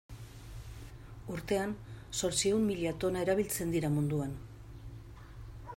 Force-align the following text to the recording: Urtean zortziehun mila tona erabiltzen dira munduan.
Urtean 1.33 1.75
zortziehun 2.21 2.65
mila 2.71 2.93
tona 3.05 3.23
erabiltzen 3.27 3.75
dira 3.77 3.95
munduan. 3.99 4.37